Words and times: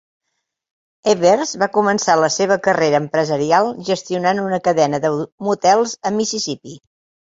Ebbers 1.13 1.51
va 1.65 1.67
començar 1.75 2.17
la 2.23 2.31
seva 2.37 2.59
carrera 2.69 3.03
empresarial 3.03 3.73
gestionant 3.93 4.45
una 4.49 4.63
cadena 4.73 5.05
de 5.09 5.17
motels 5.51 5.99
a 6.13 6.19
Mississipí. 6.21 6.81